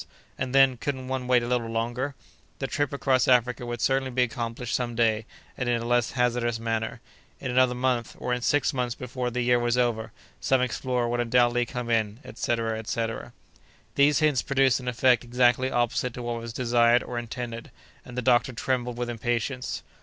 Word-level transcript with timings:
—And 0.35 0.55
then, 0.55 0.77
couldn't 0.77 1.09
one 1.09 1.27
wait 1.27 1.43
a 1.43 1.47
little 1.47 1.69
longer?—The 1.69 2.65
trip 2.65 2.91
across 2.91 3.27
Africa 3.27 3.67
would 3.67 3.81
certainly 3.81 4.09
be 4.09 4.23
accomplished 4.23 4.73
some 4.73 4.95
day, 4.95 5.27
and 5.55 5.69
in 5.69 5.79
a 5.79 5.85
less 5.85 6.13
hazardous 6.13 6.59
manner.—In 6.59 7.51
another 7.51 7.75
month, 7.75 8.15
or 8.17 8.33
in 8.33 8.41
six 8.41 8.73
months 8.73 8.95
before 8.95 9.29
the 9.29 9.43
year 9.43 9.59
was 9.59 9.77
over, 9.77 10.11
some 10.39 10.59
explorer 10.59 11.07
would 11.07 11.19
undoubtedly 11.19 11.67
come 11.67 11.91
in—etc., 11.91 12.79
etc. 12.79 13.31
These 13.93 14.17
hints 14.17 14.41
produced 14.41 14.79
an 14.79 14.87
effect 14.87 15.23
exactly 15.23 15.69
opposite 15.69 16.15
to 16.15 16.23
what 16.23 16.41
was 16.41 16.51
desired 16.51 17.03
or 17.03 17.19
intended, 17.19 17.69
and 18.03 18.17
the 18.17 18.23
doctor 18.23 18.53
trembled 18.53 18.97
with 18.97 19.07
impatience. 19.07 19.83